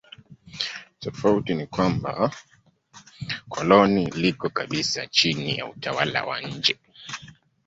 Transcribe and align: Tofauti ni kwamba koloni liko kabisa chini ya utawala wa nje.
Tofauti 0.99 1.53
ni 1.55 1.67
kwamba 1.67 2.31
koloni 3.49 4.05
liko 4.05 4.49
kabisa 4.49 5.07
chini 5.07 5.57
ya 5.57 5.65
utawala 5.65 6.25
wa 6.25 6.41
nje. 6.41 6.77